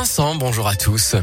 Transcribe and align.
Vincent, 0.00 0.36
bonjour 0.36 0.68
à 0.68 0.76
tous. 0.76 1.16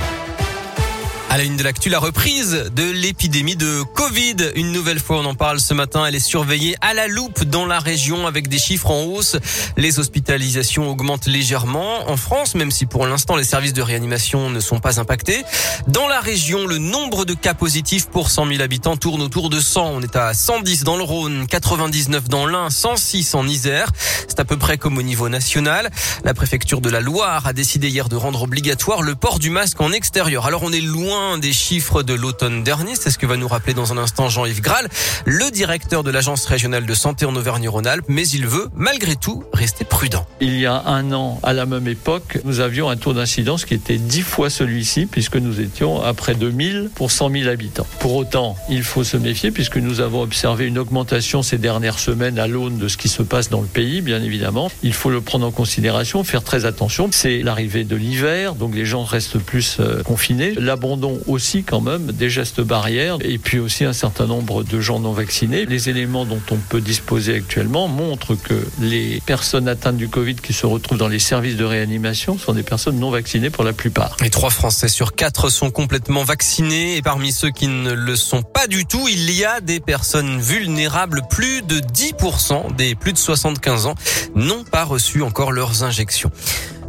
À 1.36 1.38
la 1.38 1.44
une 1.44 1.58
de 1.58 1.64
l'actu, 1.64 1.90
la 1.90 2.00
reprise 2.00 2.72
de 2.74 2.90
l'épidémie 2.90 3.58
de 3.58 3.84
Covid. 3.94 4.38
Une 4.56 4.72
nouvelle 4.72 5.02
fois, 5.02 5.18
on 5.18 5.26
en 5.26 5.36
parle 5.36 5.60
ce 5.60 5.74
matin. 5.74 6.06
Elle 6.06 6.16
est 6.16 6.20
surveillée 6.26 6.78
à 6.80 6.94
la 6.94 7.10
loupe 7.10 7.44
dans 7.44 7.66
la 7.66 7.80
région 7.80 8.26
avec 8.26 8.48
des 8.48 8.58
chiffres 8.58 8.90
en 8.90 9.04
hausse. 9.04 9.36
Les 9.76 10.00
hospitalisations 10.00 10.90
augmentent 10.90 11.26
légèrement 11.26 12.10
en 12.10 12.16
France, 12.16 12.56
même 12.56 12.72
si 12.72 12.86
pour 12.86 13.06
l'instant 13.06 13.36
les 13.36 13.44
services 13.44 13.74
de 13.74 13.82
réanimation 13.82 14.50
ne 14.50 14.62
sont 14.62 14.80
pas 14.80 15.02
impactés. 15.02 15.44
Dans 15.90 16.08
la 16.08 16.22
région, 16.22 16.68
le 16.68 16.78
nombre 16.78 17.26
de 17.26 17.34
cas 17.34 17.54
positifs 17.54 18.06
pour 18.06 18.32
100 18.32 18.48
000 18.48 18.62
habitants 18.62 18.96
tourne 18.96 19.22
autour 19.22 19.50
de 19.50 19.60
100. 19.60 19.92
On 19.94 20.02
est 20.02 20.16
à 20.16 20.34
110 20.34 20.86
dans 20.86 20.96
le 20.96 21.04
Rhône, 21.04 21.48
99 21.48 22.30
dans 22.30 22.46
l'Ain, 22.46 22.70
106 22.70 23.36
en 23.36 23.46
Isère. 23.46 23.92
C'est 24.30 24.40
à 24.40 24.46
peu 24.46 24.56
près 24.56 24.78
comme 24.78 24.98
au 24.98 25.04
niveau 25.04 25.28
national. 25.28 25.92
La 26.24 26.34
préfecture 26.34 26.80
de 26.80 26.90
la 26.90 27.02
Loire 27.02 27.46
a 27.46 27.52
décidé 27.52 27.90
hier 27.90 28.08
de 28.08 28.16
rendre 28.16 28.44
obligatoire 28.44 29.02
le 29.02 29.16
port 29.16 29.40
du 29.40 29.50
masque 29.50 29.82
en 29.82 29.92
extérieur. 29.92 30.46
Alors 30.46 30.64
on 30.64 30.72
est 30.72 30.80
loin 30.80 31.25
des 31.40 31.54
chiffres 31.54 32.04
de 32.04 32.14
l'automne 32.14 32.64
dernier. 32.64 32.94
C'est 32.96 33.10
ce 33.10 33.18
que 33.18 33.26
va 33.26 33.38
nous 33.38 33.48
rappeler 33.48 33.74
dans 33.74 33.92
un 33.92 33.98
instant 33.98 34.30
Jean-Yves 34.30 34.62
Graal, 34.62 34.88
le 35.26 35.50
directeur 35.52 36.04
de 36.04 36.12
l'Agence 36.12 36.46
régionale 36.46 36.86
de 36.86 36.94
santé 36.94 37.26
en 37.26 37.36
Auvergne-Rhône-Alpes. 37.36 38.06
Mais 38.08 38.28
il 38.28 38.46
veut, 38.48 38.70
malgré 38.76 39.16
tout, 39.16 39.44
rester 39.54 39.86
prudent. 39.86 40.26
Il 40.40 40.58
y 40.60 40.66
a 40.66 40.84
un 40.86 41.12
an, 41.12 41.40
à 41.44 41.54
la 41.54 41.66
même 41.66 41.88
époque, 41.88 42.40
nous 42.46 42.60
avions 42.60 42.90
un 42.90 42.96
taux 42.96 43.14
d'incidence 43.14 43.66
qui 43.66 43.74
était 43.74 43.98
dix 43.98 44.22
fois 44.22 44.50
celui-ci, 44.50 45.06
puisque 45.06 45.38
nous 45.38 45.60
étions 45.60 46.02
à 46.02 46.14
près 46.14 46.36
de 46.36 46.50
1000 46.50 46.90
pour 46.94 47.12
100 47.12 47.32
000 47.32 47.50
habitants. 47.50 47.88
Pour 48.00 48.16
autant, 48.16 48.56
il 48.70 48.84
faut 48.84 49.04
se 49.04 49.18
méfier, 49.18 49.52
puisque 49.52 49.78
nous 49.78 50.02
avons 50.02 50.22
observé 50.22 50.66
une 50.66 50.78
augmentation 50.78 51.42
ces 51.42 51.58
dernières 51.58 52.00
semaines 52.00 52.40
à 52.40 52.48
l'aune 52.48 52.78
de 52.78 52.88
ce 52.88 52.98
qui 52.98 53.10
se 53.10 53.24
passe 53.24 53.50
dans 53.50 53.62
le 53.62 53.68
pays, 53.68 54.02
bien 54.02 54.22
évidemment. 54.22 54.72
Il 54.84 54.94
faut 54.94 55.10
le 55.10 55.22
prendre 55.22 55.46
en 55.46 55.52
considération, 55.52 56.24
faire 56.24 56.44
très 56.44 56.66
attention. 56.66 57.10
C'est 57.12 57.42
l'arrivée 57.42 57.84
de 57.84 57.96
l'hiver, 57.96 58.56
donc 58.56 58.76
les 58.76 58.86
gens 58.86 59.04
restent 59.04 59.40
plus 59.40 59.78
euh, 59.80 60.04
confinés. 60.04 60.54
L'abandon 60.56 61.15
aussi 61.28 61.64
quand 61.64 61.82
même 61.82 62.12
des 62.12 62.30
gestes 62.30 62.62
barrières 62.62 63.18
et 63.22 63.38
puis 63.38 63.60
aussi 63.60 63.86
un 63.86 63.94
certain 63.94 64.26
nombre 64.26 64.64
de 64.64 64.80
gens 64.80 65.00
non 65.00 65.14
vaccinés. 65.14 65.66
Les 65.66 65.90
éléments 65.90 66.26
dont 66.26 66.42
on 66.52 66.58
peut 66.58 66.82
disposer 66.82 67.36
actuellement 67.36 67.88
montrent 67.88 68.36
que 68.36 68.66
les 68.80 69.22
personnes 69.26 69.68
atteintes 69.68 69.98
du 69.98 70.10
Covid 70.10 70.36
qui 70.36 70.54
se 70.54 70.66
retrouvent 70.66 70.98
dans 70.98 71.08
les 71.08 71.20
services 71.20 71.56
de 71.56 71.66
réanimation 71.66 72.38
sont 72.38 72.54
des 72.54 72.64
personnes 72.64 73.00
non 73.00 73.12
vaccinées 73.12 73.50
pour 73.50 73.64
la 73.64 73.74
plupart. 73.74 74.18
Et 74.24 74.30
trois 74.30 74.50
Français 74.50 74.88
sur 74.88 75.16
quatre 75.16 75.50
sont 75.50 75.72
complètement 75.72 76.24
vaccinés 76.24 76.98
et 76.98 77.02
parmi 77.02 77.32
ceux 77.32 77.52
qui 77.52 77.68
ne 77.68 77.94
le 77.94 78.16
sont 78.16 78.44
pas 78.44 78.68
du 78.68 78.86
tout, 78.86 79.08
il 79.08 79.32
y 79.32 79.44
a 79.46 79.62
des 79.62 79.80
personnes 79.80 80.40
vulnérables. 80.40 81.22
Plus 81.30 81.62
de 81.62 81.80
10% 81.80 82.76
des 82.76 82.96
plus 82.96 83.14
de 83.14 83.18
75 83.18 83.86
ans 83.88 83.96
n'ont 84.36 84.64
pas 84.64 84.84
reçu 84.84 85.22
encore 85.22 85.52
leurs 85.52 85.84
injections. 85.84 86.32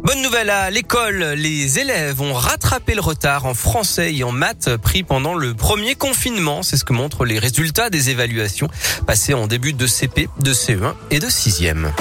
Bonne 0.07 0.21
nouvelle 0.21 0.49
à 0.49 0.71
l'école, 0.71 1.21
les 1.35 1.79
élèves 1.79 2.21
ont 2.21 2.31
rattrapé 2.31 2.95
le 2.95 3.01
retard 3.01 3.45
en 3.45 3.53
français 3.53 4.15
et 4.15 4.23
en 4.23 4.31
maths 4.31 4.77
pris 4.77 5.03
pendant 5.03 5.33
le 5.35 5.53
premier 5.53 5.95
confinement. 5.95 6.63
C'est 6.63 6.77
ce 6.77 6.85
que 6.85 6.93
montrent 6.93 7.25
les 7.25 7.39
résultats 7.39 7.89
des 7.89 8.09
évaluations 8.09 8.69
passées 9.05 9.33
en 9.33 9.47
début 9.47 9.73
de 9.73 9.85
CP, 9.85 10.29
de 10.39 10.53
CE1 10.53 10.93
et 11.11 11.19
de 11.19 11.27
6e. 11.27 11.91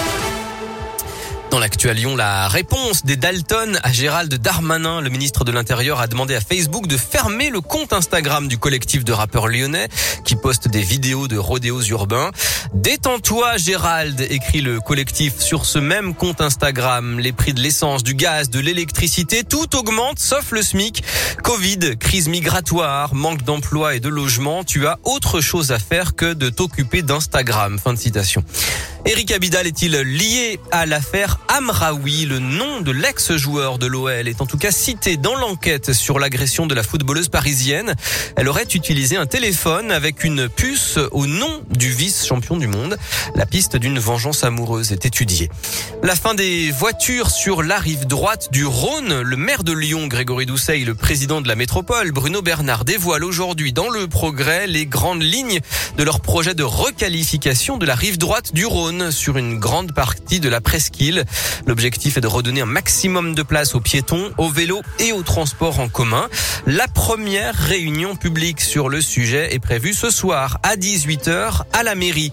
Dans 1.51 1.61
l'actu 1.61 1.93
Lyon, 1.95 2.17
la 2.17 2.49
réponse 2.49 3.05
des 3.05 3.17
Dalton 3.17 3.79
à 3.83 3.93
Gérald 3.93 4.35
Darmanin, 4.35 5.01
le 5.01 5.09
ministre 5.09 5.45
de 5.45 5.53
l'Intérieur, 5.53 6.01
a 6.01 6.09
demandé 6.09 6.35
à 6.35 6.41
Facebook 6.41 6.89
de 6.89 6.97
fermer 6.97 7.51
le 7.51 7.61
compte 7.61 7.93
Instagram 7.93 8.49
du 8.49 8.59
collectif 8.59 9.05
de 9.05 9.13
rappeurs 9.13 9.47
lyonnais 9.47 9.89
qui 10.25 10.35
poste 10.35 10.67
des 10.69 10.83
vidéos 10.83 11.29
de 11.29 11.39
rodéos 11.39 11.83
urbains. 11.83 12.33
Détends-toi, 12.75 13.57
Gérald, 13.59 14.21
écrit 14.29 14.61
le 14.61 14.81
collectif 14.81 15.39
sur 15.39 15.65
ce 15.65 15.79
même 15.79 16.15
compte 16.15 16.41
Instagram. 16.41 17.21
Les 17.21 17.33
prix 17.33 17.55
de 17.55 17.61
l'essence, 17.61 18.03
du 18.03 18.15
gaz, 18.15 18.51
de 18.51 18.59
l'électricité, 18.59 19.45
tout 19.45 19.77
augmente 19.77 20.19
sauf 20.19 20.51
le 20.51 20.63
SMIC. 20.63 21.05
Covid, 21.45 21.97
crise 21.99 22.29
migratoire, 22.29 23.15
manque 23.15 23.45
d'emploi 23.45 23.95
et 23.95 24.01
de 24.01 24.09
logement. 24.09 24.65
Tu 24.65 24.87
as 24.89 24.99
autre 25.05 25.41
chose 25.41 25.71
à 25.71 25.79
faire 25.79 26.17
que 26.17 26.35
de 26.35 26.51
t'occuper 26.51 27.03
d'Instagram. 27.03 27.79
Fin 27.79 27.95
de 27.95 27.99
citation. 27.99 28.43
Eric 29.09 29.31
Abidal 29.31 29.69
est-il 29.69 29.93
lié 29.93 30.59
à 30.73 30.85
l'affaire 30.85 31.39
Amraoui 31.47 32.27
Le 32.27 32.41
nom 32.41 32.81
de 32.81 32.91
l'ex-joueur 32.91 33.79
de 33.79 33.87
l'OL 33.87 34.27
est 34.27 34.41
en 34.41 34.47
tout 34.47 34.59
cas 34.59 34.73
cité 34.73 35.17
dans 35.17 35.37
l'enquête 35.37 35.93
sur 35.93 36.19
l'agression 36.19 36.67
de 36.67 36.75
la 36.75 36.83
footballeuse 36.83 37.29
parisienne. 37.29 37.95
Elle 38.37 38.49
aurait 38.49 38.67
utilisé 38.75 39.17
un 39.17 39.27
téléphone 39.27 39.93
avec 39.93 40.25
une 40.25 40.49
puce 40.49 40.99
au 41.13 41.29
nom 41.29 41.63
du 41.71 41.93
vice-champion 41.93 42.57
du 42.57 42.67
monde. 42.67 42.99
La 43.37 43.47
piste 43.47 43.77
d'une 43.77 44.01
vengeance 44.01 44.43
amoureuse 44.43 44.91
est 44.91 45.07
étudiée. 45.07 45.51
La 46.03 46.17
fin 46.17 46.35
des 46.35 46.73
voitures 46.73 47.31
sur 47.31 47.63
la 47.63 47.79
rive 47.79 48.09
droite 48.09 48.49
du 48.51 48.67
Rhône. 48.67 49.21
Le 49.21 49.37
maire 49.37 49.63
de 49.63 49.73
Lyon, 49.73 50.09
Grégory 50.09 50.47
Doucet, 50.47 50.79
le 50.79 50.97
président 50.97 51.41
de 51.41 51.47
la 51.47 51.55
métropole, 51.55 52.11
Bruno 52.11 52.43
Bernard, 52.43 52.85
dévoile 52.85 53.23
aujourd'hui 53.23 53.73
dans 53.73 53.89
le 53.89 54.09
progrès 54.09 54.67
les 54.67 54.85
grandes 54.85 55.23
lignes 55.23 55.61
de 55.97 56.03
leur 56.03 56.19
projet 56.19 56.55
de 56.55 56.65
requalification 56.65 57.77
de 57.77 57.87
la 57.87 57.95
rive 57.95 58.19
droite 58.19 58.53
du 58.53 58.67
Rhône 58.67 58.96
sur 59.11 59.37
une 59.37 59.59
grande 59.59 59.93
partie 59.93 60.41
de 60.41 60.49
la 60.49 60.61
presqu'île. 60.61 61.25
L'objectif 61.67 62.17
est 62.17 62.21
de 62.21 62.27
redonner 62.27 62.63
un 62.63 62.67
maximum 62.67 63.35
de 63.35 63.43
place 63.43 63.75
aux 63.75 63.81
piétons, 63.81 64.33
aux 64.39 64.49
vélos 64.49 64.83
et 64.99 65.13
aux 65.13 65.23
transports 65.23 65.81
en 65.81 65.89
commun. 65.89 66.29
La 66.67 66.89
première 66.89 67.55
réunion 67.55 68.17
publique 68.17 68.61
sur 68.61 68.89
le 68.89 69.01
sujet 69.01 69.55
est 69.55 69.59
prévue 69.59 69.95
ce 69.95 70.11
soir 70.11 70.59
à 70.63 70.77
18h 70.77 71.63
à 71.73 71.83
la 71.83 71.95
mairie. 71.95 72.33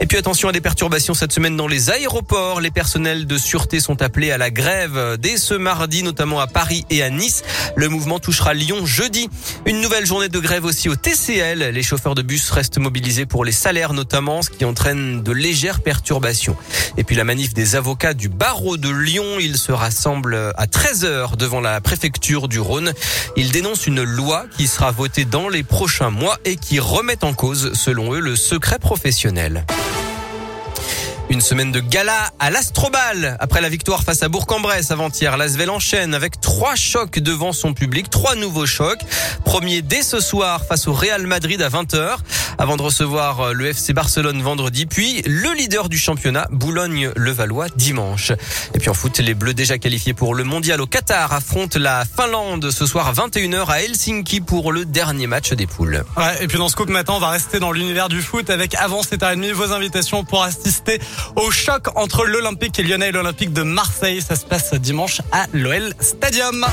Et 0.00 0.06
puis 0.06 0.18
attention 0.18 0.48
à 0.48 0.52
des 0.52 0.60
perturbations 0.60 1.14
cette 1.14 1.32
semaine 1.32 1.56
dans 1.56 1.68
les 1.68 1.90
aéroports. 1.90 2.60
Les 2.60 2.70
personnels 2.70 3.26
de 3.26 3.38
sûreté 3.38 3.78
sont 3.78 4.02
appelés 4.02 4.32
à 4.32 4.38
la 4.38 4.50
grève 4.50 5.16
dès 5.18 5.36
ce 5.36 5.54
mardi, 5.54 6.02
notamment 6.02 6.40
à 6.40 6.46
Paris 6.46 6.84
et 6.90 7.02
à 7.02 7.10
Nice. 7.10 7.42
Le 7.76 7.88
mouvement 7.88 8.18
touchera 8.18 8.54
Lyon 8.54 8.84
jeudi. 8.84 9.28
Une 9.64 9.80
nouvelle 9.80 10.06
journée 10.06 10.28
de 10.28 10.38
grève 10.40 10.64
aussi 10.64 10.88
au 10.88 10.96
TCL. 10.96 11.70
Les 11.70 11.82
chauffeurs 11.82 12.14
de 12.14 12.22
bus 12.22 12.50
restent 12.50 12.78
mobilisés 12.78 13.26
pour 13.26 13.44
les 13.44 13.52
salaires 13.52 13.92
notamment, 13.92 14.42
ce 14.42 14.50
qui 14.50 14.64
entraîne 14.64 15.22
de 15.22 15.32
légères 15.32 15.80
perturbations. 15.80 15.91
Et 16.96 17.04
puis 17.04 17.16
la 17.16 17.24
manif 17.24 17.54
des 17.54 17.76
avocats 17.76 18.14
du 18.14 18.28
barreau 18.28 18.76
de 18.76 18.88
Lyon. 18.88 19.38
Ils 19.40 19.56
se 19.56 19.72
rassemblent 19.72 20.52
à 20.56 20.66
13h 20.66 21.36
devant 21.36 21.60
la 21.60 21.80
préfecture 21.80 22.48
du 22.48 22.60
Rhône. 22.60 22.92
Ils 23.36 23.50
dénoncent 23.50 23.86
une 23.86 24.02
loi 24.02 24.44
qui 24.56 24.66
sera 24.66 24.90
votée 24.90 25.24
dans 25.24 25.48
les 25.48 25.62
prochains 25.62 26.10
mois 26.10 26.38
et 26.44 26.56
qui 26.56 26.80
remet 26.80 27.24
en 27.24 27.34
cause, 27.34 27.72
selon 27.74 28.14
eux, 28.14 28.20
le 28.20 28.36
secret 28.36 28.78
professionnel. 28.78 29.64
Une 31.32 31.40
semaine 31.40 31.72
de 31.72 31.80
gala 31.80 32.30
à 32.38 32.50
l'Astrobal. 32.50 33.38
Après 33.40 33.62
la 33.62 33.70
victoire 33.70 34.02
face 34.02 34.22
à 34.22 34.28
Bourg-en-Bresse 34.28 34.90
avant-hier, 34.90 35.38
l'Asvel 35.38 35.70
enchaîne 35.70 36.12
avec 36.12 36.42
trois 36.42 36.74
chocs 36.74 37.20
devant 37.20 37.54
son 37.54 37.72
public, 37.72 38.10
trois 38.10 38.34
nouveaux 38.34 38.66
chocs. 38.66 39.00
Premier 39.46 39.80
dès 39.80 40.02
ce 40.02 40.20
soir 40.20 40.62
face 40.66 40.86
au 40.88 40.92
Real 40.92 41.26
Madrid 41.26 41.62
à 41.62 41.70
20h 41.70 42.18
avant 42.62 42.76
de 42.76 42.82
recevoir 42.82 43.40
euh, 43.40 43.52
le 43.54 43.66
FC 43.66 43.92
Barcelone 43.92 44.40
vendredi, 44.40 44.86
puis 44.86 45.20
le 45.26 45.52
leader 45.52 45.88
du 45.88 45.98
championnat, 45.98 46.46
Boulogne-le-Valois, 46.52 47.66
dimanche. 47.74 48.30
Et 48.72 48.78
puis 48.78 48.88
en 48.88 48.94
foot, 48.94 49.18
les 49.18 49.34
Bleus 49.34 49.52
déjà 49.52 49.78
qualifiés 49.78 50.14
pour 50.14 50.32
le 50.36 50.44
mondial 50.44 50.80
au 50.80 50.86
Qatar 50.86 51.32
affrontent 51.32 51.76
la 51.80 52.04
Finlande 52.04 52.70
ce 52.70 52.86
soir 52.86 53.08
à 53.08 53.12
21h 53.14 53.66
à 53.66 53.82
Helsinki 53.82 54.40
pour 54.40 54.70
le 54.70 54.84
dernier 54.84 55.26
match 55.26 55.52
des 55.54 55.66
poules. 55.66 56.04
Ouais, 56.16 56.36
et 56.40 56.46
puis 56.46 56.56
dans 56.56 56.68
ce 56.68 56.76
coup 56.76 56.84
matin, 56.84 57.14
on 57.16 57.18
va 57.18 57.30
rester 57.30 57.58
dans 57.58 57.72
l'univers 57.72 58.08
du 58.08 58.22
foot 58.22 58.48
avec 58.48 58.76
avant 58.76 59.00
7h30 59.00 59.50
vos 59.50 59.72
invitations 59.72 60.22
pour 60.22 60.44
assister 60.44 61.00
au 61.34 61.50
choc 61.50 61.88
entre 61.96 62.24
l'Olympique 62.24 62.78
et 62.78 62.84
Lyonnais 62.84 63.08
et 63.08 63.12
l'Olympique 63.12 63.52
de 63.52 63.64
Marseille. 63.64 64.22
Ça 64.22 64.36
se 64.36 64.46
passe 64.46 64.72
dimanche 64.74 65.20
à 65.32 65.46
l'OL 65.52 65.94
Stadium. 65.98 66.64